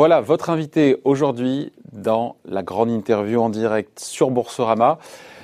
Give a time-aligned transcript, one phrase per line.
[0.00, 4.96] Voilà votre invité aujourd'hui dans la grande interview en direct sur Boursorama.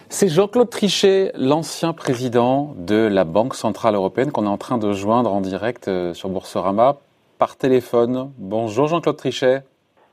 [0.09, 4.95] C'est Jean-Claude Trichet, l'ancien président de la Banque Centrale Européenne qu'on est en train de
[4.95, 6.97] joindre en direct euh, sur Boursorama
[7.37, 8.33] par téléphone.
[8.39, 9.63] Bonjour Jean-Claude Trichet.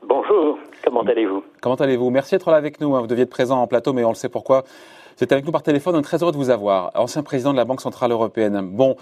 [0.06, 1.42] Bonjour, comment allez-vous?
[1.62, 2.10] Comment allez-vous?
[2.10, 2.94] Merci d'être là avec nous.
[2.94, 3.00] Hein.
[3.00, 4.64] Vous deviez être présent en plateau, mais on le sait pourquoi.
[5.16, 6.90] Vous êtes avec nous par téléphone, on est très heureux de vous avoir.
[6.96, 8.60] Ancien président de la Banque Centrale Européenne.
[8.60, 8.96] Bon,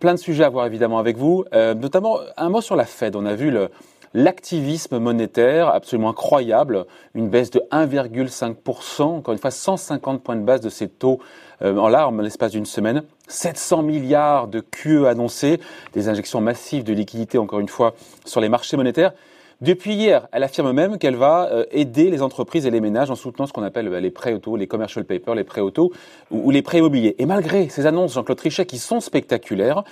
[0.00, 3.16] plein de sujets à voir évidemment avec vous, euh, notamment un mot sur la Fed.
[3.16, 3.68] On a vu le,
[4.14, 10.60] l'activisme monétaire absolument incroyable, une baisse de 1,5%, encore une fois 150 points de base
[10.60, 11.20] de ces taux
[11.62, 15.60] euh, en larmes l'espace d'une semaine, 700 milliards de QE annoncés,
[15.92, 17.94] des injections massives de liquidités encore une fois
[18.24, 19.12] sur les marchés monétaires.
[19.60, 23.14] Depuis hier, elle affirme même qu'elle va euh, aider les entreprises et les ménages en
[23.14, 25.92] soutenant ce qu'on appelle euh, les prêts auto, les commercial papers, les prêts auto
[26.32, 27.14] ou les prêts immobiliers.
[27.18, 29.84] Et malgré ces annonces, Jean-Claude Trichet, qui sont spectaculaires,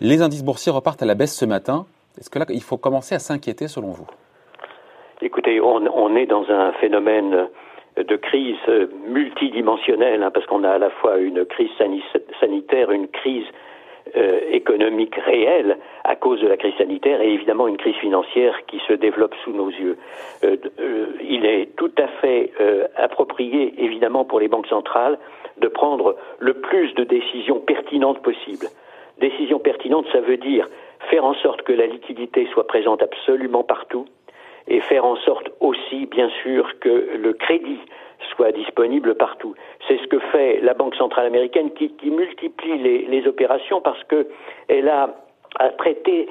[0.00, 1.86] les indices boursiers repartent à la baisse ce matin.
[2.18, 4.06] Est-ce que là, il faut commencer à s'inquiéter selon vous?
[5.22, 7.48] Écoutez, on, est dans un phénomène
[7.96, 8.56] de crise
[9.08, 11.70] multidimensionnelle, hein, parce qu'on a à la fois une crise
[12.40, 13.46] sanitaire, une crise
[14.14, 18.80] euh, économique réelle à cause de la crise sanitaire et évidemment une crise financière qui
[18.86, 19.98] se développe sous nos yeux.
[20.44, 22.52] Euh, euh, il est tout à fait
[22.96, 25.18] approprié, évidemment, pour les banques centrales
[25.58, 28.68] de prendre le plus de décisions pertinentes possibles.
[29.18, 30.68] Décisions pertinentes, ça veut dire
[31.10, 34.06] faire en sorte que la liquidité soit présente absolument partout
[34.68, 37.80] et faire en sorte aussi, bien sûr, que le crédit
[38.34, 39.54] soit disponible partout.
[39.86, 45.14] C'est ce que fait la Banque centrale américaine qui, multiplie les, opérations parce qu'elle a,
[45.58, 46.28] a traité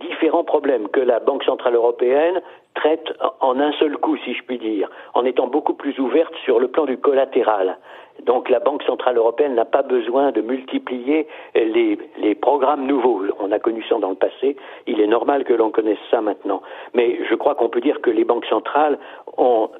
[0.00, 2.40] différents problèmes que la Banque centrale européenne
[2.74, 6.58] traite en un seul coup, si je puis dire, en étant beaucoup plus ouverte sur
[6.58, 7.78] le plan du collatéral.
[8.24, 11.98] Donc la Banque centrale européenne n'a pas besoin de multiplier les,
[12.40, 13.22] programmes nouveaux.
[13.40, 14.56] On a connu ça dans le passé.
[14.86, 16.62] Il est normal que l'on connaisse ça maintenant.
[16.94, 18.98] Mais je crois qu'on peut dire que les banques centrales
[19.36, 19.70] ont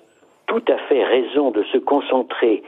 [0.46, 2.62] tout à fait raison de se concentrer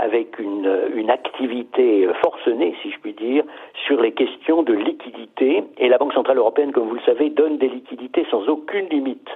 [0.00, 3.44] avec une, une, activité forcenée, si je puis dire,
[3.86, 5.64] sur les questions de liquidité.
[5.78, 9.28] Et la Banque Centrale Européenne, comme vous le savez, donne des liquidités sans aucune limite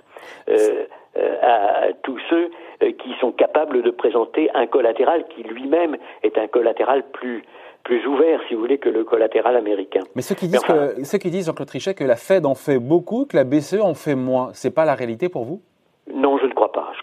[0.49, 0.85] euh,
[1.17, 2.51] euh, à tous ceux
[2.83, 7.45] euh, qui sont capables de présenter un collatéral qui lui-même est un collatéral plus
[7.85, 10.01] plus ouvert, si vous voulez, que le collatéral américain.
[10.17, 12.79] Mais ceux qui disent, que, ceux qui disent Jean-Claude Trichet, que la Fed en fait
[12.79, 15.61] beaucoup, que la BCE en fait moins, c'est pas la réalité pour vous?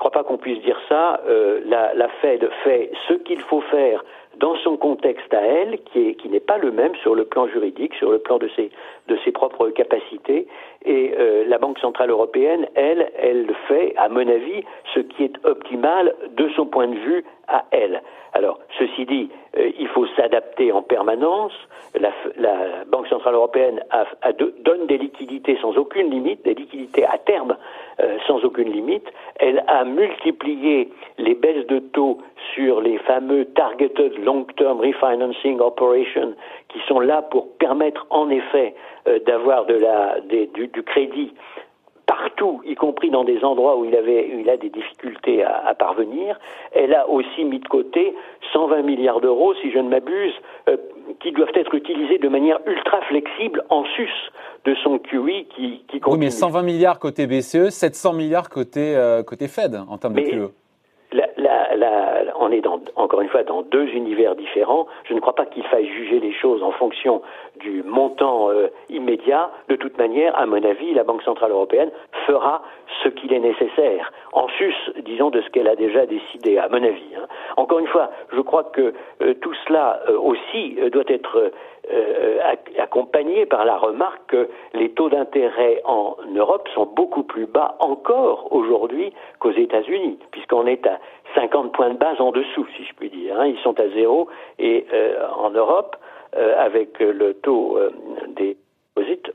[0.02, 1.22] Je ne crois pas qu'on puisse dire ça.
[1.30, 4.04] Euh, la, Fed fait ce qu'il faut faire
[4.40, 7.94] dans son contexte à elle, qui, qui n'est pas le même sur le plan juridique,
[7.94, 8.72] sur le plan de ses,
[9.10, 10.48] de ses propres capacités.
[10.86, 14.64] Et euh, la Banque centrale européenne, elle, elle fait, à mon avis,
[14.96, 18.02] ce qui est optimal de son point de vue à elle.
[18.34, 21.52] Alors, ceci dit, euh, il faut s'adapter en permanence.
[22.00, 27.06] La, la, Banque centrale européenne a, a donne des liquidités sans aucune limite, des liquidités
[27.06, 27.58] à terme
[28.00, 29.08] euh, sans aucune limite.
[29.40, 32.20] Elle a multiplié les baisses de taux
[32.54, 36.34] sur les fameux targeted long-term refinancing operations
[36.70, 38.74] qui sont là pour permettre en effet
[39.08, 41.34] euh, d'avoir de la, du, du crédit
[42.12, 46.38] partout, y compris dans des endroits où il, avait, il a des difficultés à, parvenir.
[46.74, 48.14] Elle a aussi mis de côté
[48.52, 50.34] 120 milliards d'euros, si je ne m'abuse,
[50.68, 50.76] euh,
[51.22, 54.12] qui doivent être utilisés de manière ultra flexible en sus
[54.66, 56.20] de son QE qui, qui continue.
[56.20, 60.22] Oui, mais 120 milliards côté BCE, 700 milliards côté, euh, côté Fed en termes de
[60.22, 60.52] QE
[62.40, 64.88] on est encore une fois dans deux univers différents.
[65.06, 67.22] Je ne crois pas qu'il faille juger les choses en fonction
[67.60, 69.52] du montant euh, immédiat.
[69.70, 71.92] De toute manière, à mon avis, la Banque centrale européenne
[72.26, 72.62] fera
[73.04, 76.84] ce qu'il est nécessaire, en sus, disons, de ce qu'elle a déjà décidé, à mon
[76.84, 77.16] avis.
[77.18, 77.28] Hein.
[77.58, 81.52] Encore une fois, je crois que euh, tout cela euh, aussi doit être
[82.78, 88.48] accompagné par la remarque que les taux d'intérêt en Europe sont beaucoup plus bas encore
[88.52, 91.00] aujourd'hui qu'aux États-Unis, puisqu'on est à
[91.36, 93.40] 50 points de base en dessous, si je puis dire.
[93.40, 93.48] Hein.
[93.48, 94.28] Ils sont à zéro
[94.60, 95.96] et euh, en Europe,
[96.36, 97.92] euh, avec le taux euh,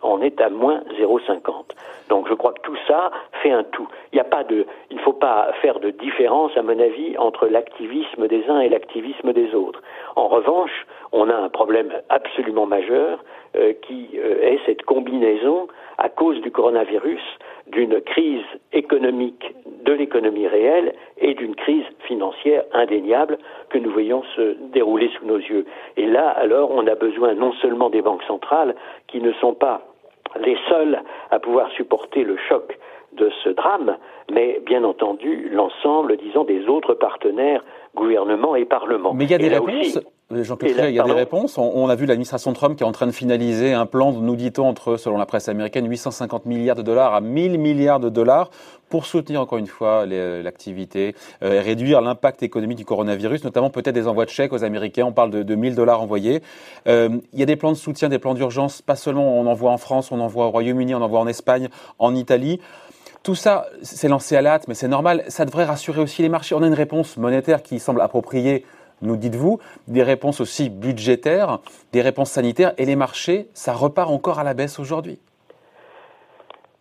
[0.08, 1.74] on est à moins 0,50.
[2.08, 3.10] Donc je crois que tout ça
[3.42, 3.88] fait un tout.
[4.12, 7.16] Il n'y a pas de, il ne faut pas faire de différence, à mon avis,
[7.18, 9.82] entre l'activisme des uns et l'activisme des autres.
[10.14, 13.24] En revanche, on a un problème absolument majeur
[13.82, 17.22] qui est cette combinaison à cause du coronavirus
[17.68, 19.54] d'une crise économique
[19.84, 23.38] de l'économie réelle et d'une crise financière indéniable
[23.70, 25.64] que nous voyons se dérouler sous nos yeux.
[25.96, 28.74] Et là, alors, on a besoin non seulement des banques centrales,
[29.08, 29.82] qui ne sont pas
[30.38, 31.00] les seules
[31.30, 32.78] à pouvoir supporter le choc
[33.12, 33.96] de ce drame,
[34.30, 37.62] mais bien entendu l'ensemble, disons, des autres partenaires,
[37.94, 39.14] gouvernements et parlements.
[39.14, 39.98] Mais il y a des réponses.
[40.30, 41.56] Jean-Claude il y a des réponses.
[41.56, 44.66] On, a vu l'administration Trump qui est en train de finaliser un plan, nous dit-on,
[44.66, 48.50] entre, selon la presse américaine, 850 milliards de dollars à 1000 milliards de dollars
[48.88, 53.94] pour soutenir encore une fois l'activité euh, et réduire l'impact économique du coronavirus, notamment peut-être
[53.94, 55.04] des envois de chèques aux Américains.
[55.04, 56.42] On parle de, de 1000 dollars envoyés.
[56.88, 59.70] Euh, il y a des plans de soutien, des plans d'urgence, pas seulement on envoie
[59.70, 61.68] en France, on envoie au Royaume-Uni, on envoie en Espagne,
[62.00, 62.60] en Italie.
[63.22, 65.24] Tout ça, c'est lancé à la hâte, mais c'est normal.
[65.28, 66.54] Ça devrait rassurer aussi les marchés.
[66.54, 68.64] On a une réponse monétaire qui semble appropriée
[69.02, 69.58] nous dites-vous,
[69.88, 71.58] des réponses aussi budgétaires,
[71.92, 75.18] des réponses sanitaires, et les marchés, ça repart encore à la baisse aujourd'hui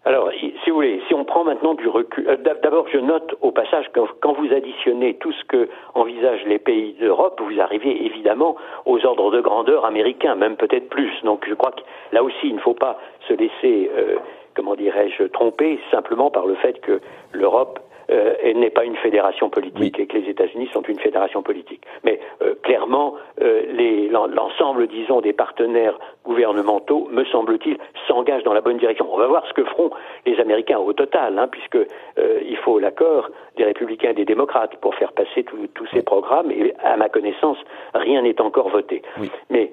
[0.08, 0.30] alors,
[0.64, 3.92] si vous voulez, si on prend maintenant du recul, euh, d'abord je note au passage
[3.92, 9.04] que quand vous additionnez tout ce que envisagent les pays d'Europe, vous arrivez évidemment aux
[9.04, 11.12] ordres de grandeur américains, même peut-être plus.
[11.24, 14.18] Donc je crois que là aussi, il ne faut pas se laisser, euh,
[14.56, 17.02] comment dirais-je, tromper simplement par le fait que
[17.32, 17.80] l'Europe
[18.12, 21.82] euh, elle n'est pas une fédération politique et que les États-Unis sont une fédération politique.
[22.04, 28.78] Mais euh, clairement, euh, l'ensemble, disons, des partenaires gouvernementaux, me semble-t-il, s'engagent dans la bonne
[28.78, 29.08] direction.
[29.12, 29.92] On va voir ce que feront
[30.26, 31.78] les Américains au total, hein, puisque
[32.18, 36.52] il faut l'accord des républicains et des démocrates pour faire passer tous ces programmes.
[36.52, 37.58] Et à ma connaissance,
[37.94, 39.02] rien n'est encore voté.
[39.50, 39.72] Mais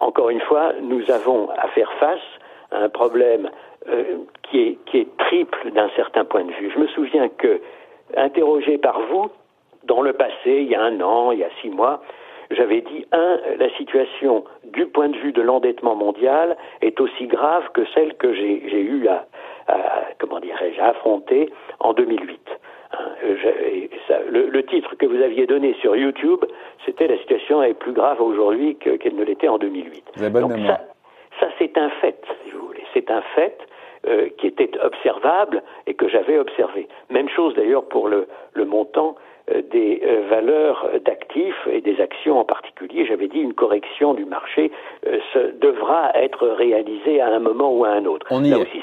[0.00, 2.20] encore une fois, nous avons à faire face
[2.70, 3.50] à un problème
[3.88, 4.04] euh,
[4.42, 6.70] qui, est, qui est triple d'un certain point de vue.
[6.74, 7.60] Je me souviens que,
[8.16, 9.30] interrogé par vous,
[9.84, 12.02] dans le passé, il y a un an, il y a six mois,
[12.50, 17.62] j'avais dit, un, la situation du point de vue de l'endettement mondial est aussi grave
[17.72, 19.26] que celle que j'ai eu à,
[20.18, 22.40] comment dirais-je, à affronter en 2008.
[22.92, 22.98] Hein,
[24.30, 26.44] le, titre que vous aviez donné sur YouTube,
[26.84, 30.30] c'était la situation est plus grave aujourd'hui qu'elle ne l'était en 2008.
[30.32, 30.80] Donc ça,
[31.40, 32.84] ça c'est un fait, si vous voulez.
[32.94, 33.58] C'est un fait.
[34.08, 36.88] Euh, qui était observable et que j'avais observé.
[37.10, 39.14] Même chose d'ailleurs pour le, le montant
[39.50, 43.04] euh, des euh, valeurs d'actifs et des actions en particulier.
[43.04, 44.72] J'avais dit une correction du marché
[45.60, 48.26] devra être réalisée à un moment ou à un autre.
[48.30, 48.80] On y Là aussi,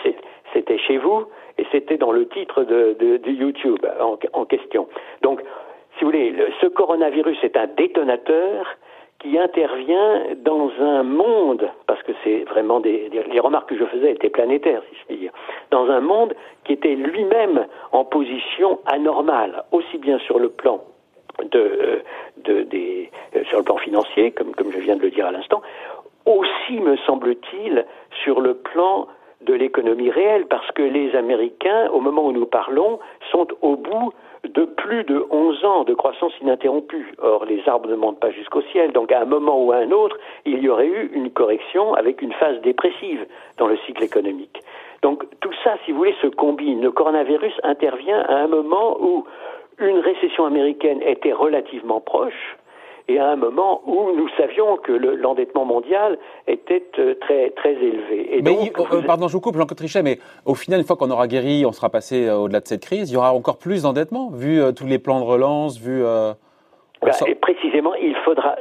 [0.53, 1.25] c'était chez vous
[1.57, 4.87] et c'était dans le titre de, de, de YouTube en, en, question.
[5.23, 5.41] Donc,
[5.97, 8.77] si vous voulez, ce coronavirus est un détonateur
[9.19, 14.11] qui intervient dans un monde, parce que c'est vraiment des, les remarques que je faisais
[14.11, 15.31] étaient planétaires, si je puis dire,
[15.71, 16.35] dans un monde
[16.65, 20.83] qui était lui-même en position anormale, aussi bien sur le plan
[21.51, 21.99] de, euh,
[22.43, 25.31] de des, euh, sur le plan financier, comme, comme je viens de le dire à
[25.31, 25.61] l'instant,
[26.25, 27.85] aussi, me semble-t-il,
[28.23, 29.07] sur le plan
[29.41, 32.99] de l'économie réelle, parce que les Américains, au moment où nous parlons,
[33.31, 34.13] sont au bout
[34.53, 37.13] de plus de 11 ans de croissance ininterrompue.
[37.19, 39.91] Or, les arbres ne montent pas jusqu'au ciel, donc à un moment ou à un
[39.91, 43.25] autre, il y aurait eu une correction avec une phase dépressive
[43.57, 44.61] dans le cycle économique.
[45.01, 46.81] Donc tout ça, si vous voulez, se combine.
[46.81, 49.25] Le coronavirus intervient à un moment où
[49.79, 52.56] une récession américaine était relativement proche,
[53.07, 56.17] et à un moment où nous savions que l'endettement mondial
[56.47, 58.41] était euh, très, très élevé.
[58.43, 61.27] mais euh, pardon, je vous coupe, Jean-Claude Trichet, mais au final, une fois qu'on aura
[61.27, 64.29] guéri, on sera passé euh, au-delà de cette crise, il y aura encore plus d'endettement,
[64.29, 66.03] vu tous les plans de relance, vu...
[66.99, 68.55] Bah, et précisément, il faudra.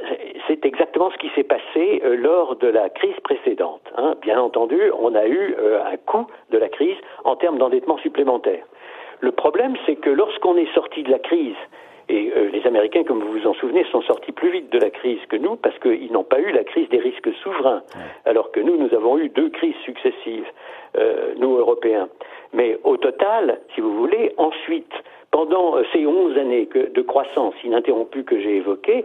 [0.46, 3.81] C'est exactement ce qui s'est passé lors de la crise précédente.
[3.96, 4.14] Hein.
[4.20, 5.56] Bien entendu, on a eu
[5.90, 8.62] un coût de la crise en termes d'endettement supplémentaire.
[9.20, 11.56] Le problème, c'est que lorsqu'on est sorti de la crise
[12.08, 14.91] et euh, les Américains, comme vous vous en souvenez, sont sortis plus vite de la
[14.91, 17.82] crise que nous parce qu'ils n'ont pas eu la crise des risques souverains,
[18.25, 20.46] alors que nous, nous avons eu deux crises successives,
[20.96, 22.08] euh, nous Européens.
[22.53, 24.93] Mais au total, si vous voulez, ensuite,
[25.32, 29.05] pendant euh, ces onze années de croissance ininterrompue que j'ai évoquées,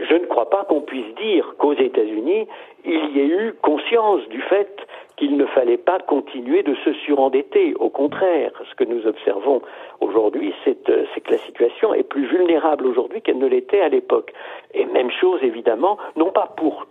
[0.00, 2.46] je ne crois pas qu'on puisse dire qu'aux États-Unis,
[2.84, 7.74] il y ait eu conscience du fait qu'il ne fallait pas continuer de se surendetter.
[7.78, 9.60] Au contraire, ce que nous observons
[10.00, 14.32] aujourd'hui, euh, c'est que la situation est plus vulnérable aujourd'hui qu'elle ne l'était à l'époque.
[14.72, 16.86] Et même chose, évidemment, non pas pour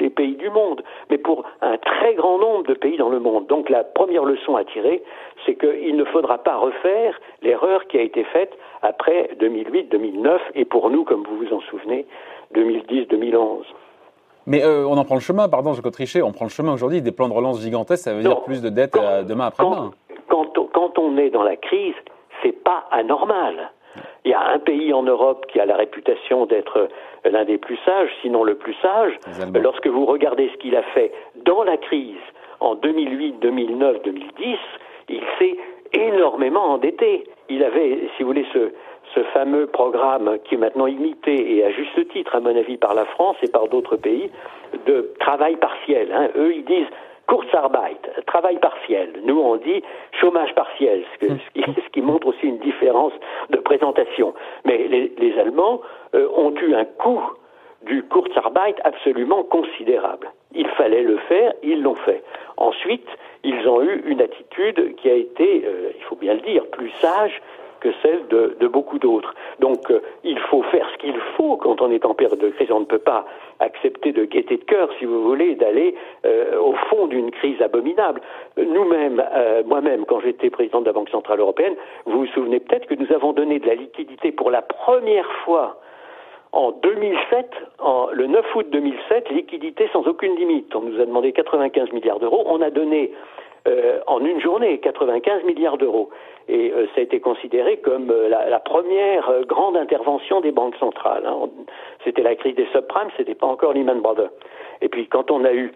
[0.00, 3.46] les pays du monde, mais pour un très grand nombre de pays dans le monde.
[3.46, 5.02] Donc la première leçon à tirer,
[5.46, 8.52] c'est qu'il ne faudra pas refaire l'erreur qui a été faite
[8.82, 12.06] après 2008-2009 et pour nous, comme vous vous en souvenez,
[12.54, 13.64] 2010-2011.
[14.46, 17.02] Mais euh, on en prend le chemin, pardon, je tricher, on prend le chemin aujourd'hui.
[17.02, 19.92] Des plans de relance gigantesques, ça veut dire plus de dettes euh, demain après-demain.
[20.28, 21.94] Quand, quand, on est dans la crise,
[22.42, 23.70] c'est pas anormal.
[24.24, 26.88] Il y a un pays en Europe qui a la réputation d'être
[27.24, 29.18] l'un des plus sages, sinon le plus sage.
[29.54, 31.12] Lorsque vous regardez ce qu'il a fait
[31.44, 32.16] dans la crise
[32.60, 34.58] en 2008, 2009, 2010,
[35.08, 35.56] il s'est
[35.92, 37.24] énormément endetté.
[37.48, 38.72] Il avait, si vous voulez, ce,
[39.14, 42.94] ce fameux programme qui est maintenant imité et à juste titre, à mon avis, par
[42.94, 44.30] la France et par d'autres pays,
[44.86, 46.12] de travail partiel.
[46.12, 46.28] Hein.
[46.36, 46.86] Eux, ils disent
[47.30, 49.20] Kurzarbeit, travail partiel.
[49.24, 49.84] Nous, on dit
[50.20, 53.12] chômage partiel, ce, qui, montre aussi une différence
[53.50, 54.34] de présentation.
[54.64, 55.80] Mais les, Allemands
[56.14, 57.22] euh, ont eu un coût
[57.86, 60.32] du Kurzarbeit absolument considérable.
[60.52, 62.24] Il fallait le faire, ils l'ont fait.
[62.56, 63.06] Ensuite,
[63.44, 66.90] ils ont eu une attitude qui a été, euh, il faut bien le dire, plus
[67.00, 67.40] sage
[67.80, 69.34] que celle de, beaucoup d'autres.
[69.58, 72.70] Donc euh, il faut faire ce qu'il faut quand on est en période de crise.
[72.70, 73.26] On ne peut pas
[73.58, 75.94] accepter de gaieté de cœur, si vous voulez, d'aller
[76.24, 78.20] euh, au fond d'une crise abominable.
[78.56, 79.22] Nous-mêmes,
[79.66, 81.74] moi-même, quand j'étais président de la Banque Centrale Européenne,
[82.06, 85.80] vous vous souvenez peut-être que nous avons donné de la liquidité pour la première fois
[86.52, 90.74] en 2007, en, le 9 août 2007, liquidité sans aucune limite.
[90.74, 92.42] On nous a demandé 95 milliards d'euros.
[92.46, 93.12] On a donné
[93.68, 96.10] euh, en une journée 95 milliards d'euros.
[96.48, 101.24] Et euh, ça a été considéré comme euh, la, première grande intervention des banques centrales.
[101.26, 101.48] Hein.
[102.04, 104.30] C'était la crise des subprimes, c'était pas encore Lehman Brothers.
[104.80, 105.72] Et puis quand on a eu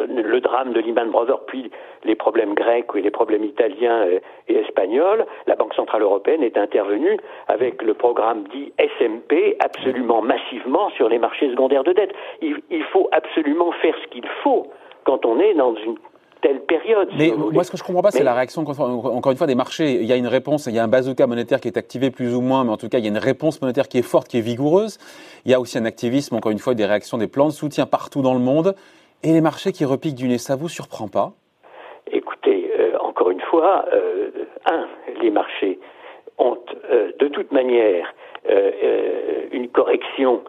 [0.00, 1.70] le drame de Lehman Brothers, puis
[2.04, 4.06] les problèmes grecs et les problèmes italiens
[4.48, 10.90] et espagnols, la Banque Centrale Européenne est intervenue avec le programme dit SMP absolument massivement
[10.90, 12.12] sur les marchés secondaires de dette.
[12.42, 14.68] Il, il faut absolument faire ce qu'il faut
[15.04, 15.96] quand on est dans une
[16.42, 17.08] telle période.
[17.16, 19.94] Mais moi, ce que je comprends pas, c'est la réaction, encore une fois, des marchés.
[19.94, 22.34] Il y a une réponse, il y a un bazooka monétaire qui est activé plus
[22.34, 24.28] ou moins, mais en tout cas, il y a une réponse monétaire qui est forte,
[24.28, 24.98] qui est vigoureuse.
[25.44, 27.86] Il y a aussi un activisme, encore une fois, des réactions, des plans de soutien
[27.86, 28.74] partout dans le monde.
[29.26, 31.32] Et les marchés qui repiquent du nez, ça vous surprend pas?
[32.12, 34.30] Écoutez, euh, encore une fois, euh,
[34.66, 34.86] un,
[35.20, 35.80] les marchés
[36.38, 36.56] ont
[36.92, 38.14] euh, de toute manière
[39.50, 40.42] une correction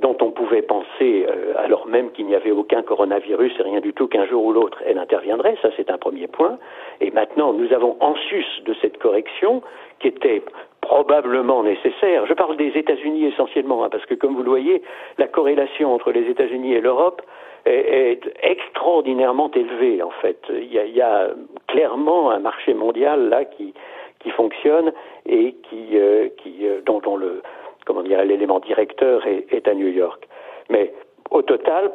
[0.00, 1.26] dont on pouvait penser,
[1.56, 4.78] alors même qu'il n'y avait aucun coronavirus et rien du tout, qu'un jour ou l'autre.
[4.86, 6.58] Elle interviendrait, ça c'est un premier point.
[7.00, 9.60] Et maintenant, nous avons en sus de cette correction,
[9.98, 10.42] qui était
[10.82, 14.82] probablement nécessaire, je parle des États-Unis essentiellement, hein, parce que comme vous le voyez,
[15.18, 17.22] la corrélation entre les États-Unis et l'Europe
[17.64, 20.38] est, extraordinairement élevé en fait.
[20.50, 21.30] Il y, a,
[21.68, 23.74] clairement un marché mondial là qui
[24.22, 24.92] qui fonctionne
[25.26, 26.28] et qui, euh,
[26.62, 27.42] euh, dont, le
[27.84, 30.26] comment dire l'élément directeur est, à New York.
[30.70, 30.92] Mais
[31.30, 31.90] au total,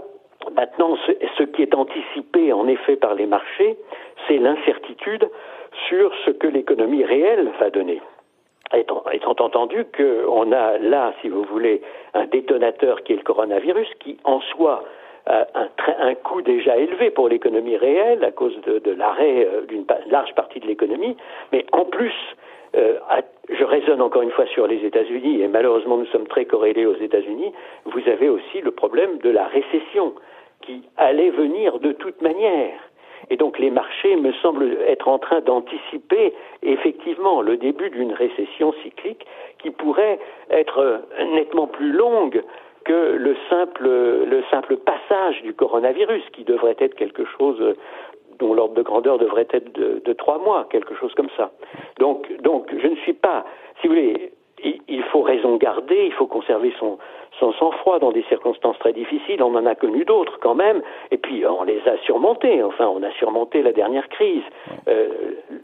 [0.54, 0.98] maintenant,
[1.38, 3.78] ce, qui est anticipé en effet par les marchés,
[4.28, 5.30] c'est l'incertitude
[5.88, 8.02] sur ce que l'économie réelle va donner.
[8.74, 9.04] Étant,
[9.40, 11.82] entendu qu'on a là, si vous voulez,
[12.14, 14.84] un détonateur qui est le coronavirus, qui en soi
[15.30, 15.68] euh, un,
[16.08, 20.62] un, coût déjà élevé pour l'économie réelle à cause de, l'arrêt euh, d'une large partie
[20.62, 21.18] de l'économie,
[21.52, 22.14] mais en plus,
[22.76, 22.98] euh,
[23.50, 26.96] je raisonne encore une fois sur les États-Unis, et malheureusement nous sommes très corrélés aux
[26.96, 27.52] États-Unis,
[27.86, 30.14] vous avez aussi le problème de la récession
[30.62, 32.80] qui allait venir de toute manière.
[33.30, 38.74] Et donc les marchés me semblent être en train d'anticiper effectivement le début d'une récession
[38.84, 39.26] cyclique
[39.60, 40.20] qui pourrait
[40.50, 41.02] être
[41.34, 42.42] nettement plus longue
[42.88, 47.62] que le simple, le simple passage du coronavirus, qui devrait être quelque chose
[48.40, 51.52] dont l'ordre de grandeur devrait être de, trois mois, quelque chose comme ça.
[52.00, 53.46] Donc, donc, je ne suis pas,
[53.82, 54.32] si vous voulez,
[54.88, 56.98] il, faut raison garder, il faut conserver son,
[57.40, 59.42] son sang-froid dans des circonstances très difficiles.
[59.44, 62.64] On en a connu d'autres quand même, et puis on les a surmontés.
[62.64, 64.44] Enfin, on a surmonté la dernière crise.
[64.88, 65.10] Euh,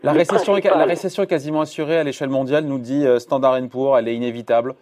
[0.04, 3.58] la, récession est, la récession est quasiment assurée à l'échelle mondiale, nous dit euh, Standard
[3.72, 4.76] Poor's, elle est inévitable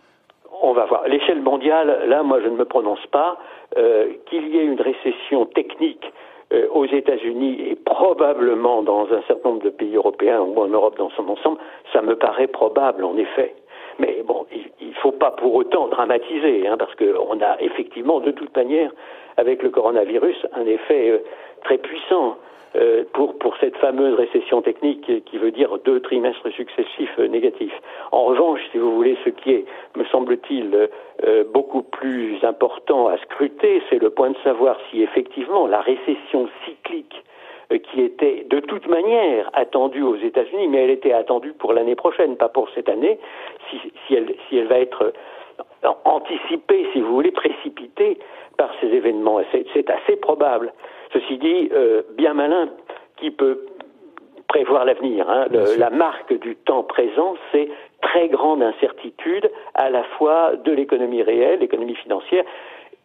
[0.62, 1.08] on va voir.
[1.08, 3.38] L'échelle mondiale, là, moi, je ne me prononce pas.
[3.78, 6.06] Euh, qu'il y ait une récession technique
[6.52, 10.98] euh, aux États-Unis et probablement dans un certain nombre de pays européens ou en Europe
[10.98, 11.58] dans son ensemble,
[11.94, 13.56] ça me paraît probable, en effet.
[14.00, 14.46] Mais bon,
[14.82, 18.92] il ne faut pas pour autant dramatiser, hein, parce qu'on a effectivement, de toute manière,
[19.38, 21.20] avec le coronavirus, un effet euh,
[21.64, 22.36] très puissant.
[22.78, 27.78] Euh, pour, cette fameuse récession technique qui veut dire deux trimestres successifs euh, négatifs.
[28.12, 29.66] En revanche, si vous voulez, ce qui est,
[29.98, 30.90] me semble-t-il,
[31.24, 36.48] euh, beaucoup plus important à scruter, c'est le point de savoir si effectivement la récession
[36.66, 37.24] cyclique
[37.92, 42.36] qui était de toute manière attendue aux États-Unis, mais elle était attendue pour l'année prochaine,
[42.36, 43.18] pas pour cette année,
[43.70, 44.16] si
[44.58, 45.14] elle va être
[46.04, 48.18] anticipée, si vous voulez, précipitée
[48.58, 49.40] par ces événements.
[49.74, 50.74] C'est assez probable.
[51.14, 52.70] Ceci dit, euh, bien malin
[53.18, 53.66] qui peut
[54.48, 55.30] prévoir l'avenir.
[55.30, 55.46] Hein.
[55.78, 57.70] La marque du temps présent, c'est
[58.02, 62.44] très grande incertitude à la fois de l'économie réelle, l'économie financière,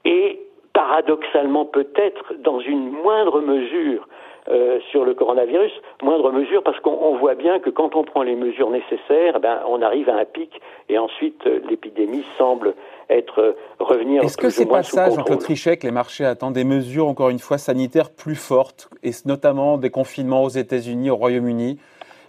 [0.04, 0.40] et
[0.72, 4.08] paradoxalement peut-être dans une moindre mesure
[4.48, 5.72] euh, sur le coronavirus,
[6.04, 9.82] moindre mesure parce qu'on voit bien que quand on prend les mesures nécessaires, ben, on
[9.82, 12.74] arrive à un pic et ensuite euh, l'épidémie semble
[13.10, 14.22] être euh, revenir.
[14.22, 17.40] Est-ce que c'est pas ça, Jean-Claude Trichet, que les marchés attendent des mesures encore une
[17.40, 21.80] fois sanitaires plus fortes et notamment des confinements aux États-Unis, au Royaume-Uni?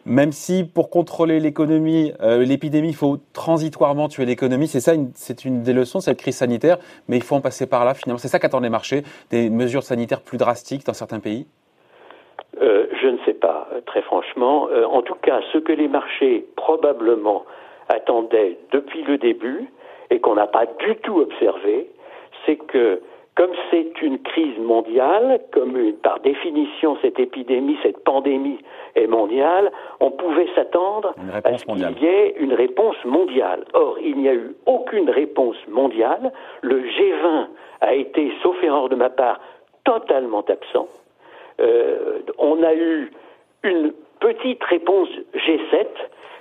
[0.08, 5.64] Même si pour contrôler l'économie, l'épidémie, il faut transitoirement tuer l'économie, c'est ça, c'est une
[5.64, 6.78] des leçons cette crise sanitaire,
[7.10, 8.18] mais il faut en passer par là finalement.
[8.18, 11.46] C'est ça qu'attendent les marchés, des mesures sanitaires plus drastiques dans certains pays?
[12.62, 14.68] Euh, je ne sais pas, euh, très franchement.
[14.72, 17.46] Euh, en tout cas, ce que les marchés probablement
[17.90, 19.70] attendaient depuis le début
[20.10, 21.90] et qu'on n'a pas du tout observé,
[22.46, 23.02] c'est que
[23.36, 28.58] comme c'est une crise mondiale, comme par définition cette épidémie, cette pandémie
[28.96, 33.64] est mondiale, on pouvait s'attendre à ce qu'il y ait une réponse mondiale.
[33.74, 36.32] Or, il n'y a eu aucune réponse mondiale.
[36.62, 37.48] Le G20
[37.82, 39.40] a été, sauf erreur de ma part,
[39.84, 40.88] totalement absent.
[41.60, 43.12] Euh, on a eu
[43.64, 45.88] une petite réponse G7,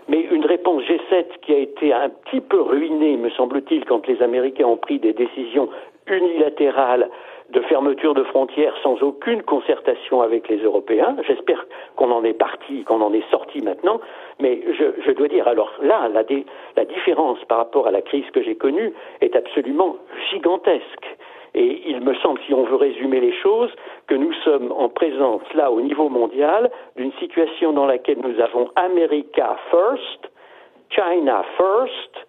[0.09, 4.23] mais une réponse G7 qui a été un petit peu ruinée, me semble-t-il, quand les
[4.23, 5.69] Américains ont pris des décisions
[6.09, 7.11] unilatérale
[7.51, 11.17] de fermeture de frontières sans aucune concertation avec les Européens.
[11.27, 14.01] J'espère qu'on en est parti, qu'on en est sorti maintenant,
[14.41, 18.57] mais je, dois dire, alors là, la différence par rapport à la crise que j'ai
[18.57, 19.97] connue est absolument
[20.31, 21.17] gigantesque.
[21.57, 23.71] Et il me semble, si on veut résumer les choses,
[24.07, 28.71] que nous sommes en présence, là, au niveau mondial, d'une situation dans laquelle nous avons
[28.77, 30.31] America first,
[30.91, 32.27] China first,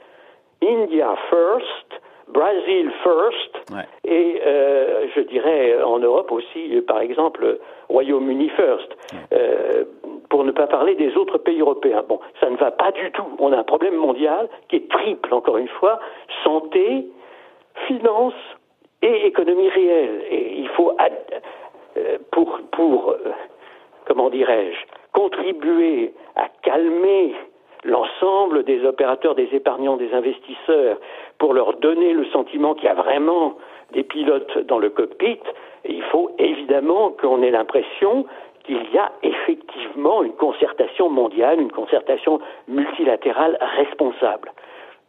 [0.63, 3.73] India first, Brazil first,
[4.05, 8.97] et euh, je dirais en Europe aussi, par exemple, Royaume-Uni first,
[9.33, 9.83] euh,
[10.29, 12.03] pour ne pas parler des autres pays européens.
[12.07, 13.27] Bon, ça ne va pas du tout.
[13.39, 15.99] On a un problème mondial qui est triple, encore une fois,
[16.43, 17.07] santé,
[17.87, 18.33] finance
[19.01, 20.23] et économie réelle.
[20.29, 20.91] Et il faut,
[21.97, 23.15] euh, pour, pour
[24.05, 24.77] comment dirais-je,
[25.11, 27.33] contribuer à calmer
[27.83, 30.97] l'ensemble des opérateurs, des épargnants, des investisseurs,
[31.37, 33.57] pour leur donner le sentiment qu'il y a vraiment
[33.93, 35.39] des pilotes dans le cockpit,
[35.85, 38.25] il faut évidemment qu'on ait l'impression
[38.63, 44.51] qu'il y a effectivement une concertation mondiale, une concertation multilatérale responsable.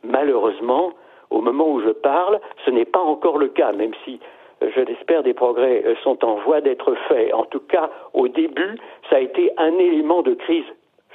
[0.04, 0.92] Malheureusement,
[1.30, 4.20] au moment où je parle, ce n'est pas encore le cas, même si
[4.62, 7.32] euh, je l'espère, des progrès euh, sont en voie d'être faits.
[7.34, 8.78] En tout cas, au début,
[9.10, 10.64] ça a été un élément de crise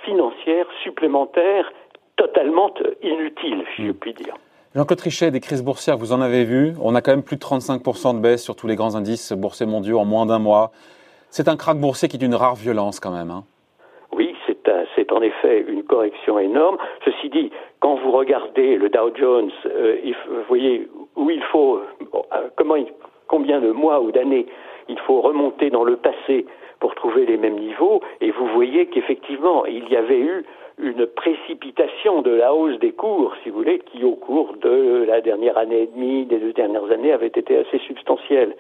[0.06, 1.72] financière supplémentaire
[2.16, 3.96] totalement inutile, si je hmm.
[3.96, 4.36] puis dire.
[4.76, 6.74] Jean-Claude Trichet, des crises boursières, vous en avez vu.
[6.82, 9.68] On a quand même plus de 35% de baisse sur tous les grands indices boursiers
[9.68, 10.72] mondiaux en moins d'un mois.
[11.30, 13.30] C'est un krach boursier qui est d'une rare violence quand même.
[13.30, 13.44] Hein.
[15.14, 16.78] En effet une correction énorme.
[17.06, 19.98] Ceci dit, quand vous regardez le Dow Jones, euh,
[20.28, 22.76] vous voyez où il faut, euh, comment,
[23.28, 24.48] combien de mois ou d'années
[24.90, 26.46] il faut remonter dans le passé
[26.80, 30.44] pour trouver les mêmes niveaux, et vous voyez qu'effectivement, il y avait eu
[30.80, 35.22] une précipitation de la hausse des cours, si vous voulez, qui au cours de la
[35.22, 38.56] dernière année et demie, des deux dernières années, avait été assez substantielle.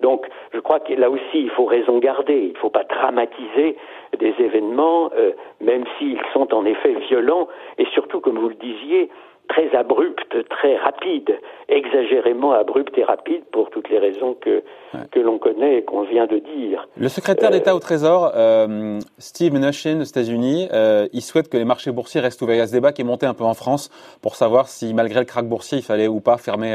[0.00, 2.38] Donc, je crois que là aussi, il faut raison garder.
[2.38, 3.76] Il ne faut pas dramatiser
[4.18, 9.10] des événements, euh, même s'ils sont en effet violents, et surtout, comme vous le disiez,
[9.48, 14.62] très abrupte, très rapide, exagérément abrupte et rapide pour toutes les raisons que,
[15.10, 16.86] que l'on connaît et qu'on vient de dire.
[16.96, 21.64] Le secrétaire d'État au Trésor, euh, Steve Mnuchin aux États-Unis, euh, il souhaite que les
[21.64, 22.56] marchés boursiers restent ouverts.
[22.56, 23.90] Il y a ce débat qui est monté un peu en France
[24.22, 26.74] pour savoir si malgré le krach boursier, il fallait ou pas fermer,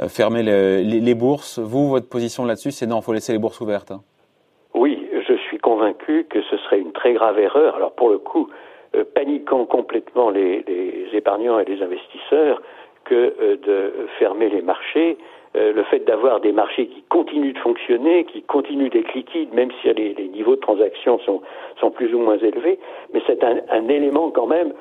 [0.00, 1.58] euh, fermer les, bourses.
[1.58, 3.90] Vous, votre position là-dessus, c'est non, il faut laisser les bourses ouvertes.
[3.90, 4.00] Hein.
[4.74, 7.76] Oui, je suis convaincu que ce serait une très grave erreur.
[7.76, 8.54] Alors pour le coup, euh,
[9.02, 10.64] paniquant complètement les,
[11.12, 12.62] épargnants et les investisseurs
[13.04, 15.16] que euh, de fermer les marchés.
[15.56, 19.70] Euh, le fait d'avoir des marchés qui continuent de fonctionner, qui continuent d'être liquides, même
[19.80, 22.78] si les, niveaux de transaction sont, plus ou moins élevés,
[23.12, 24.72] mais c'est un, élément quand même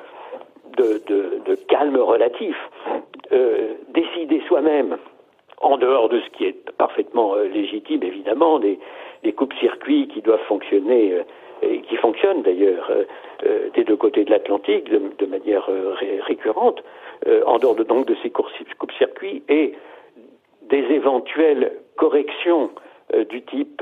[0.78, 2.56] de, de, calme relatif.
[3.94, 4.98] décider soi-même,
[5.64, 8.80] en dehors de ce qui est parfaitement légitime, évidemment, des,
[9.36, 11.24] coupes-circuits qui doivent fonctionner
[11.64, 13.04] et qui fonctionnent d'ailleurs euh,
[13.46, 15.96] euh, des deux côtés de l'Atlantique de, manière euh,
[16.26, 16.84] récurrente,
[17.46, 19.74] en dehors de, donc de ces coupe-circuits et
[20.64, 22.70] des éventuelles corrections
[23.30, 23.82] du type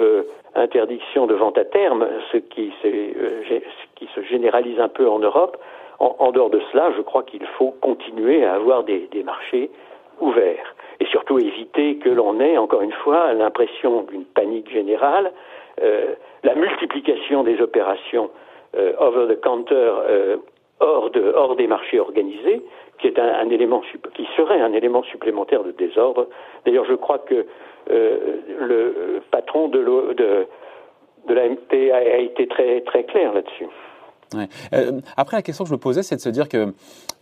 [0.53, 5.57] interdiction de vente à terme, ce qui, se généralise un peu en Europe.
[5.97, 9.71] En, dehors de cela, je crois qu'il faut continuer à avoir des marchés
[10.19, 15.31] ouverts et surtout éviter que l'on ait, encore une fois, l'impression d'une panique générale
[15.81, 18.29] euh, la multiplication des opérations
[18.77, 20.37] euh, over the counter euh,
[20.79, 22.61] hors, de, hors des marchés organisés,
[22.99, 23.81] qui est un, élément
[24.13, 26.27] qui serait un élément supplémentaire de désordre.
[26.65, 27.47] D'ailleurs, je crois que
[27.87, 30.45] le patron de, de,
[31.27, 33.65] de l'AMP a, a été très très clair là-dessus.
[34.73, 36.73] Euh, après, la question que je me posais, c'est de se dire que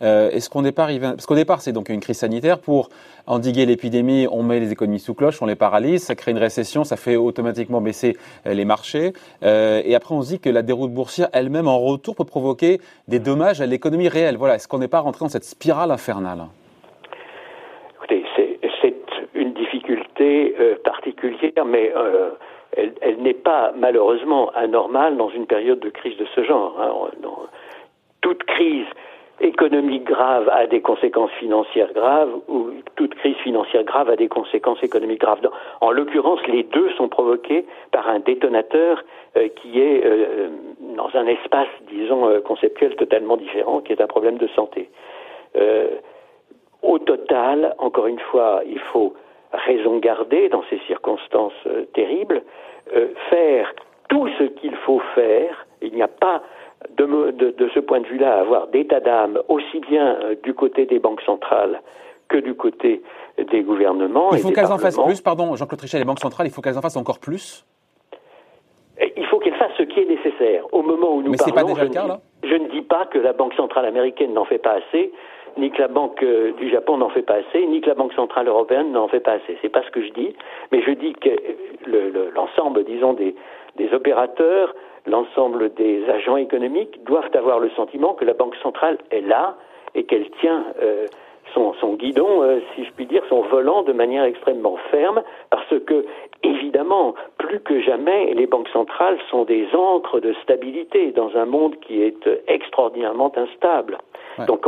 [0.02, 2.58] euh, est-ce qu'on départ, parce qu'au départ, c'est donc une crise sanitaire.
[2.58, 2.88] Pour
[3.26, 6.84] endiguer l'épidémie, on met les économies sous cloche, on les paralyse, ça crée une récession,
[6.84, 10.92] ça fait automatiquement baisser euh, les marchés, et après on se dit que la déroute
[10.92, 14.36] boursière elle-même en retour peut provoquer des dommages à l'économie réelle.
[14.36, 16.44] Voilà, est-ce qu'on n'est pas rentré dans cette spirale infernale?
[17.96, 18.94] Écoutez, c'est
[19.34, 21.92] une difficulté particulière, mais
[22.76, 26.76] elle, n'est pas malheureusement anormale dans une période de crise de ce genre.
[26.80, 27.28] Hein.
[28.20, 28.86] toute crise
[29.40, 34.82] économique grave a des conséquences financières graves, ou toute crise financière grave a des conséquences
[34.82, 35.40] économiques graves.
[35.80, 39.02] En l'occurrence, les deux sont provoqués par un détonateur
[39.36, 40.48] euh, qui est euh,
[40.96, 44.90] dans un espace, disons, euh, conceptuel totalement différent, qui est un problème de santé.
[46.82, 49.14] au total, encore une fois, il faut
[49.52, 51.52] raison garder dans ces circonstances
[51.94, 52.42] terribles,
[53.28, 53.72] faire
[54.08, 55.66] tout ce qu'il faut faire.
[55.82, 56.42] Il n'y a pas
[56.96, 60.98] de, de, ce point de vue-là à avoir d'état d'âme aussi bien du côté des
[60.98, 61.80] banques centrales
[62.28, 63.02] que du côté
[63.50, 64.32] des gouvernements.
[64.32, 66.78] Il faut qu'elles en fassent plus, pardon, Jean-Claude Trichet, les banques centrales, il faut qu'elles
[66.78, 67.66] en fassent encore plus?
[69.16, 70.64] Il faut qu'elles fassent ce qui est nécessaire.
[70.72, 72.20] Au moment où nous Mais parlons, pas déjà le cas, là?
[72.42, 75.12] je ne dis pas que la Banque centrale américaine n'en fait pas assez,
[75.56, 78.12] ni que la Banque euh, du Japon n'en fait pas assez, ni que la Banque
[78.14, 79.58] centrale européenne n'en fait pas assez.
[79.62, 80.34] C'est pas ce que je dis,
[80.72, 81.30] mais je dis que
[82.34, 83.34] l'ensemble, disons, des,
[83.76, 84.74] des opérateurs,
[85.06, 89.56] l'ensemble des agents économiques doivent avoir le sentiment que la Banque centrale est là
[89.94, 91.06] et qu'elle tient euh,
[91.54, 96.04] son, guidon, euh, si je puis dire, son volant de manière extrêmement ferme, parce que,
[96.42, 101.76] évidemment, plus que jamais, les banques centrales sont des ancres de stabilité dans un monde
[101.80, 103.98] qui est extraordinairement instable.
[104.46, 104.64] Donc,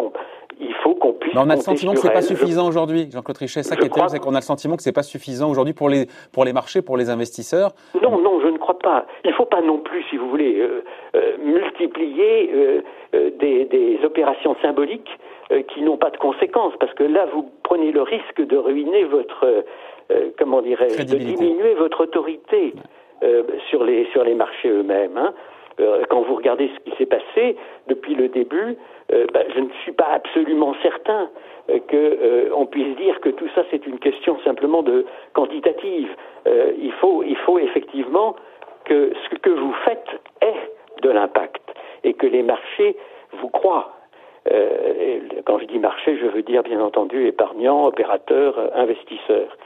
[0.63, 1.35] il faut qu'on puisse.
[1.35, 3.63] Mais on a le sentiment que c'est pas suffisant aujourd'hui, Jean-Claude Trichet.
[3.63, 5.89] Ça qui est terrible, c'est qu'on a le sentiment que c'est pas suffisant aujourd'hui pour
[5.89, 7.73] les pour les marchés, pour les investisseurs.
[8.01, 9.07] Non, non, je ne crois pas.
[9.25, 10.85] Il ne faut pas non plus, si vous voulez, euh,
[11.17, 15.11] euh, multiplier des, des, opérations symboliques
[15.53, 19.05] euh, qui n'ont pas de conséquences, parce que là, vous prenez le risque de ruiner
[19.05, 19.65] votre,
[20.11, 22.75] euh, comment dirais-je, de diminuer votre autorité
[23.23, 25.17] euh, sur les sur les marchés eux-mêmes.
[25.17, 25.35] Hein.
[26.09, 27.57] Quand vous regardez ce qui s'est passé
[27.89, 28.77] depuis le début,
[29.09, 31.31] ben, je ne suis pas absolument certain
[31.67, 36.09] qu'on puisse dire que tout ça c'est une question simplement de quantitative.
[36.47, 38.37] il faut il faut effectivement
[38.85, 40.09] que ce que vous faites
[40.41, 40.71] ait
[41.03, 41.63] de l'impact
[42.05, 42.97] et que les marchés
[43.33, 43.93] vous croient.
[44.51, 49.57] Euh, quand je dis marché, je veux dire bien entendu épargnants, opérateurs, euh, investisseurs.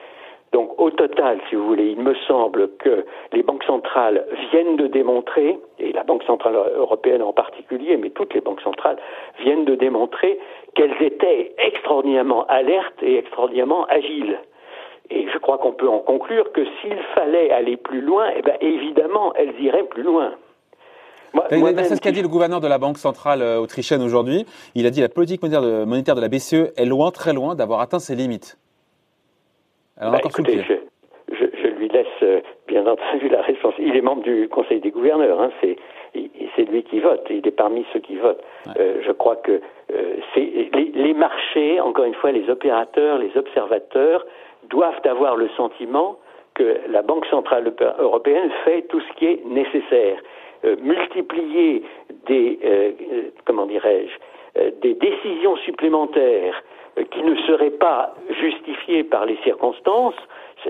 [0.56, 4.86] Donc au total, si vous voulez, il me semble que les banques centrales viennent de
[4.86, 8.96] démontrer, et la Banque centrale européenne en particulier, mais toutes les banques centrales
[9.40, 10.38] viennent de démontrer
[10.74, 14.38] qu'elles étaient extraordinairement alertes et extraordinairement agiles.
[15.10, 18.54] Et je crois qu'on peut en conclure que s'il fallait aller plus loin, eh bien,
[18.62, 20.32] évidemment, elles iraient plus loin.
[21.50, 24.46] C'est ce qu'a dit le gouverneur de la Banque centrale euh, autrichienne aujourd'hui?
[24.74, 27.80] Il a dit que la politique monétaire de, la BCE est loin, très loin, d'avoir
[27.80, 28.56] atteint ses limites.
[29.98, 30.62] Alors, bah, écoutez,
[31.28, 33.92] je, lui laisse euh, bien entendu la responsabilité.
[33.92, 35.40] Il est membre du Conseil des gouverneurs.
[35.40, 37.26] Hein, c'est lui qui vote.
[37.30, 38.42] Il est parmi ceux qui votent.
[38.78, 39.60] Euh, je crois que
[40.36, 44.24] les, les marchés, encore une fois, les opérateurs, les observateurs
[44.70, 46.16] doivent avoir le sentiment
[46.54, 50.18] que la Banque centrale européenne fait tout ce qui est nécessaire.
[50.64, 51.82] Euh, multiplier
[52.26, 54.14] des, euh, euh, comment dirais-je,
[54.82, 56.62] des décisions supplémentaires
[57.10, 60.14] qui ne seraient pas justifiées par les circonstances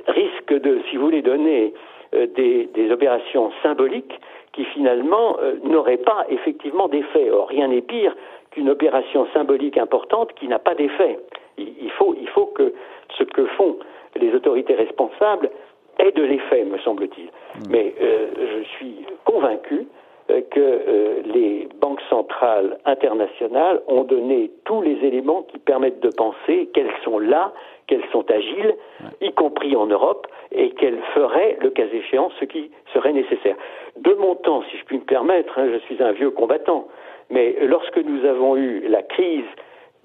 [0.08, 1.72] risque de, si vous voulez, donner
[2.12, 4.20] des, opérations symboliques
[4.52, 7.30] qui finalement n'auraient pas effectivement d'effet.
[7.30, 8.14] Or, rien n'est pire
[8.50, 11.18] qu'une opération symbolique importante qui n'a pas d'effet.
[11.58, 12.72] Il, faut, il faut que
[13.18, 13.76] ce que font
[14.16, 15.50] les autorités responsables
[15.98, 17.26] ait de l'effet, me semble-t-il.
[17.26, 17.70] Hmm.
[17.70, 19.95] Mais je suis convaincu euh,
[20.28, 26.68] que euh, les banques centrales internationales ont donné tous les éléments qui permettent de penser
[26.74, 27.52] qu'elles sont là,
[27.86, 28.74] qu'elles sont agiles,
[29.20, 33.56] y compris en Europe, et qu'elles feraient, le cas échéant, ce qui serait nécessaire.
[33.96, 36.88] De mon temps, si je puis me permettre, hein, je suis un vieux combattant,
[37.30, 39.44] mais lorsque nous avons eu la crise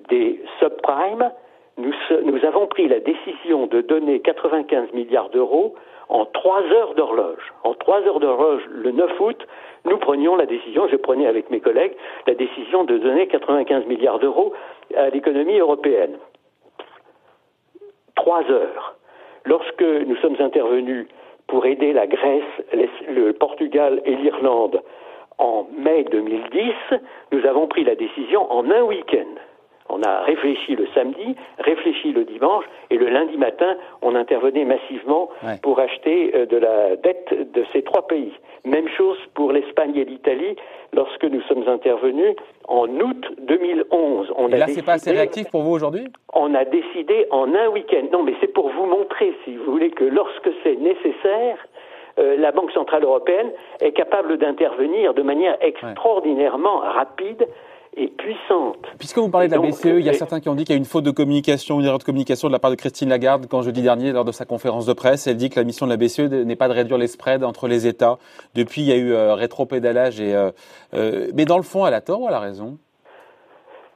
[0.10, 1.32] des subprimes,
[1.78, 1.94] nous,
[2.26, 5.76] nous avons pris la décision de donner 95 milliards d'euros
[6.12, 7.54] en trois heures d'horloge.
[7.64, 9.48] En trois heures d'horloge, le 9 août,
[9.86, 11.94] nous prenions la décision, je prenais avec mes collègues,
[12.28, 14.54] la décision de donner 95 milliards d'euros
[14.96, 16.18] à l'économie européenne.
[18.16, 18.96] Trois heures.
[19.46, 21.08] Lorsque nous sommes intervenus
[21.48, 22.44] pour aider la Grèce,
[23.08, 24.82] le Portugal et l'Irlande
[25.38, 26.74] en mai 2010,
[27.32, 29.34] nous avons pris la décision en un week-end.
[29.94, 35.30] On a réfléchi le samedi, réfléchi le dimanche, et le lundi matin, on intervenait massivement
[35.62, 38.32] pour acheter euh, de la dette de ces trois pays.
[38.64, 40.56] Même chose pour l'Espagne et l'Italie
[40.94, 42.36] lorsque nous sommes intervenus
[42.70, 44.34] en août 2011.
[44.38, 46.08] On et là, c'est pas assez réactif pour vous aujourd'hui?
[46.34, 48.08] On a décidé en un week-end.
[48.14, 51.58] Non, mais c'est pour vous montrer, si vous voulez, que lorsque c'est nécessaire,
[52.20, 53.52] euh, la Banque centrale européenne
[53.82, 57.48] est capable d'intervenir de manière extraordinairement rapide
[57.98, 58.78] et puissante.
[58.98, 60.78] Puisque vous parlez de la BCE, il y a certains qui ont dit qu'il y
[60.78, 63.48] a une faute de communication, une erreur de communication de la part de Christine Lagarde
[63.50, 65.92] quand jeudi dernier, lors de sa conférence de presse, elle dit que la mission de
[65.92, 68.18] la BCE n'est pas de réduire les spreads entre les États.
[68.56, 70.22] Depuis, il y a eu euh, rétropédalage.
[70.22, 70.52] Et, euh,
[70.94, 72.78] euh, mais dans le fond, elle a tort ou elle a raison?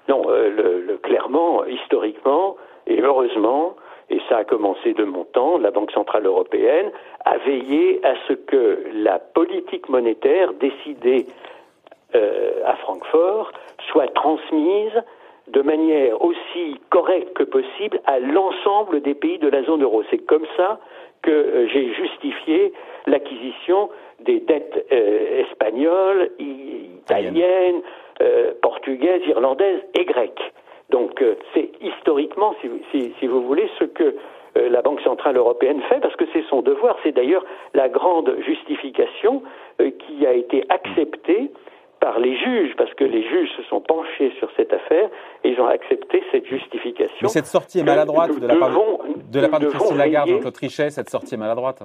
[0.09, 3.75] Non, le, clairement, historiquement et heureusement,
[4.09, 6.91] et ça a commencé de mon temps, la Banque Centrale Européenne
[7.23, 11.25] a veillé à ce que la politique monétaire décidée
[12.15, 13.51] euh, à Francfort
[13.91, 15.01] soit transmise
[15.47, 20.03] de manière aussi correcte que possible à l'ensemble des pays de la zone euro.
[20.09, 20.79] C'est comme ça
[21.21, 22.73] que euh, j'ai justifié
[23.07, 23.89] l'acquisition
[24.21, 27.81] des dettes euh, espagnoles, italiennes,
[28.21, 30.51] euh, portugaises, irlandaises et grecques.
[30.91, 34.15] Donc c'est historiquement, si, si, vous voulez, ce que
[34.55, 36.95] la Banque centrale européenne fait, parce que c'est son devoir.
[37.01, 37.43] C'est d'ailleurs
[37.73, 39.41] la grande justification
[39.79, 41.49] qui a été acceptée
[42.05, 45.09] par les juges, parce que les juges se sont penchés sur cette affaire
[45.43, 47.17] et ils ont accepté cette justification.
[47.23, 50.53] Mais cette sortie est maladroite de la part de, la part de Christine Lagarde, donc
[50.53, 51.81] Trichet, cette sortie est maladroite.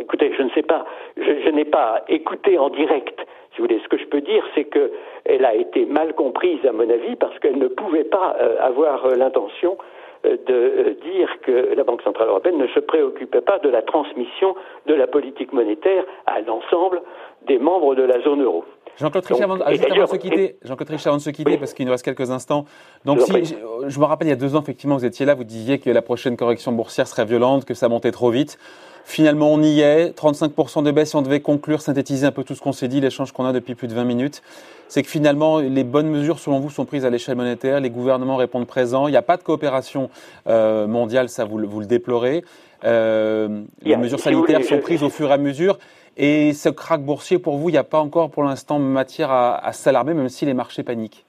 [0.00, 0.84] Écoutez, je ne sais pas,
[1.16, 3.20] je, n'ai pas écouté en direct.
[3.52, 6.72] Si vous voulez, ce que je peux dire, c'est qu'elle a été mal comprise, à
[6.72, 9.78] mon avis, parce qu'elle ne pouvait pas euh, avoir euh, l'intention
[10.26, 14.56] euh, de dire que la Banque centrale européenne ne se préoccupait pas de la transmission
[14.86, 17.00] de la politique monétaire à l'ensemble
[17.46, 18.64] des membres de la zone euro.
[18.98, 22.04] Jean-Claude Trichet, avant, de se quitter, Jean avant de se quitter, parce qu'il nous reste
[22.04, 22.64] quelques instants.
[23.04, 23.54] Donc, si,
[23.88, 25.90] je, me rappelle, il y a deux ans, effectivement, vous étiez là, vous disiez que
[25.90, 28.58] la prochaine correction boursière serait violente, que ça montait trop vite.
[29.04, 30.18] Finalement, on y est.
[30.18, 31.10] 35% de baisse.
[31.10, 33.52] Si on devait conclure, synthétiser un peu tout ce qu'on s'est dit, l'échange qu'on a
[33.52, 34.42] depuis plus de 20 minutes,
[34.88, 37.80] c'est que finalement, les bonnes mesures, selon vous, sont prises à l'échelle monétaire.
[37.80, 39.08] Les gouvernements répondent présents.
[39.08, 40.10] Il n'y a pas de coopération
[40.48, 42.44] euh, mondiale, ça vous, vous le déplorez.
[42.84, 45.78] Euh, les mesures sanitaires sont prises au fur et à mesure.
[46.16, 49.72] Et ce krach boursier, pour vous, il n'y a pas encore pour l'instant matière à,
[49.72, 51.26] s'alarmer, même si les marchés paniquent?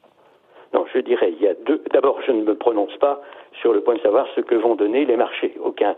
[0.73, 1.83] Non, je dirais, il y a deux.
[1.91, 3.21] D'abord, je ne me prononce pas
[3.59, 5.57] sur le point de savoir ce que vont donner les marchés.
[5.61, 5.95] Aucun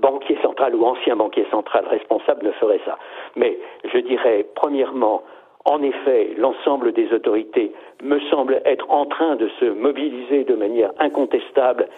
[0.00, 2.98] banquier central ou ancien banquier central responsable ne ferait ça.
[3.36, 5.22] Mais je dirais, premièrement,
[5.64, 10.90] en effet, l'ensemble des autorités me semble être en train de se mobiliser de manière
[10.98, 11.88] incontestable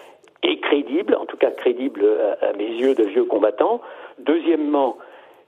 [0.43, 2.05] et crédible, en tout cas crédible
[2.41, 3.81] à mes yeux de vieux combattants.
[4.19, 4.97] Deuxièmement,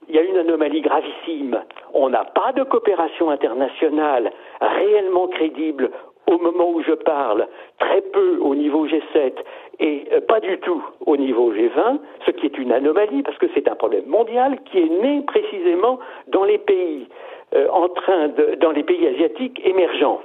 [0.10, 1.62] il y a une anomalie gravissime.
[1.94, 5.92] On n'a pas de coopération internationale réellement crédible
[6.28, 7.48] au moment où je parle,
[7.80, 9.34] très peu au niveau G7
[9.80, 13.48] et euh, pas du tout au niveau G20, ce qui est une anomalie parce que
[13.54, 17.08] c'est un problème mondial qui est né précisément dans les pays
[17.56, 20.22] euh, en train de, dans les pays asiatiques émergents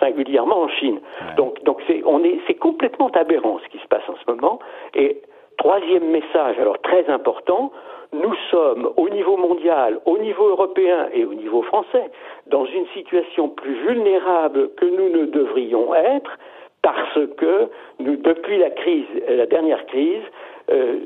[0.00, 1.00] singulièrement en Chine.
[1.36, 4.58] Donc, donc c'est, on est, c'est complètement aberrant ce qui se passe en ce moment.
[4.94, 5.22] Et
[5.58, 7.72] troisième message, alors très important,
[8.12, 12.10] nous sommes au niveau mondial, au niveau européen et au niveau français
[12.46, 16.38] dans une situation plus vulnérable que nous ne devrions être
[16.82, 17.68] parce que
[18.00, 20.22] nous, depuis la crise, la dernière crise,
[20.70, 20.98] euh,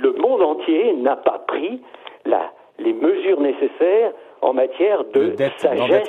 [0.00, 1.80] le monde entier n'a pas pris
[2.26, 6.08] la, les mesures nécessaires en matière de, sagesse,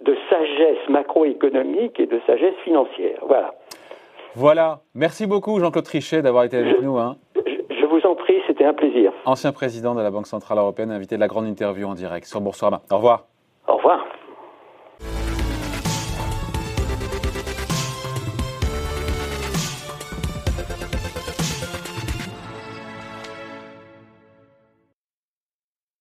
[0.00, 3.18] de sagesse macroéconomique et de sagesse financière.
[3.22, 3.54] Voilà.
[4.36, 4.80] Voilà.
[4.94, 6.98] Merci beaucoup Jean-Claude Trichet d'avoir été avec nous.
[6.98, 7.16] Hein.
[7.34, 9.10] Je vous en prie, c'était un plaisir.
[9.24, 12.42] Ancien président de la Banque Centrale Européenne, invité de la grande interview en direct sur
[12.42, 12.82] Boursorama.
[12.90, 13.24] Au revoir.
[13.66, 14.04] Au revoir.